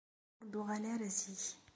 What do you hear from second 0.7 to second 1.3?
ara